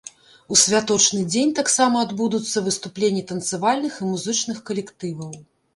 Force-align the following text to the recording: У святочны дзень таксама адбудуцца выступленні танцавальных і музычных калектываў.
У 0.53 0.55
святочны 0.61 1.19
дзень 1.33 1.53
таксама 1.61 2.01
адбудуцца 2.07 2.65
выступленні 2.69 3.23
танцавальных 3.35 3.93
і 4.03 4.13
музычных 4.15 4.57
калектываў. 4.73 5.31